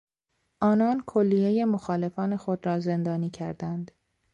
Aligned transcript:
آنان 0.61 1.03
کلیهی 1.07 1.65
مخالفان 1.65 2.37
خود 2.37 2.65
را 2.65 2.79
زندانی 2.79 3.29
کردند. 3.29 3.91